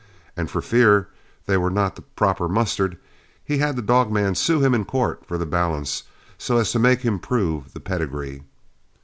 And 0.35 0.49
for 0.49 0.63
fear 0.63 1.09
they 1.45 1.57
were 1.57 1.69
not 1.69 1.95
the 1.95 2.01
proper 2.01 2.49
mustard, 2.49 2.97
he 3.45 3.59
had 3.59 3.75
that 3.75 3.85
dog 3.85 4.11
man 4.11 4.33
sue 4.33 4.59
him 4.59 4.73
in 4.73 4.83
court 4.83 5.23
for 5.27 5.37
the 5.37 5.45
balance, 5.45 6.01
so 6.39 6.57
as 6.57 6.71
to 6.71 6.79
make 6.79 7.01
him 7.01 7.19
prove 7.19 7.73
the 7.73 7.79
pedigree. 7.81 8.41